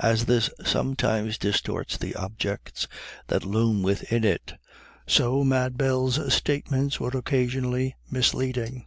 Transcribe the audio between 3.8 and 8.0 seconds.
within it, so Mad Bell's statements were occasionally